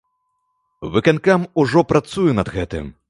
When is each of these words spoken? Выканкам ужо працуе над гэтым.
Выканкам 0.95 1.41
ужо 1.65 1.85
працуе 1.93 2.31
над 2.39 2.51
гэтым. 2.57 2.91